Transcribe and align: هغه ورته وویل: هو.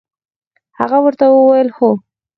هغه 0.79 0.97
ورته 1.03 1.25
وویل: 1.29 1.69
هو. 1.77 1.89